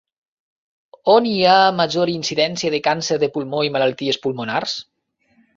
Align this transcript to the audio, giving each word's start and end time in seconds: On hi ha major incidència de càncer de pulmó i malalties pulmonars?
On 1.15 1.27
hi 1.31 1.35
ha 1.49 1.57
major 1.81 2.13
incidència 2.15 2.73
de 2.77 2.81
càncer 2.89 3.21
de 3.25 3.31
pulmó 3.37 3.63
i 3.69 3.73
malalties 3.77 4.21
pulmonars? 4.25 4.79